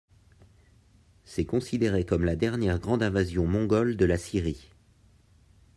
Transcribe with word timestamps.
C'est 1.25 1.45
considéré 1.45 2.05
comme 2.07 2.25
la 2.25 2.35
dernière 2.35 2.79
grande 2.79 3.03
invasion 3.03 3.45
mongole 3.45 3.97
de 3.97 4.05
la 4.05 4.17
Syrie. 4.17 4.71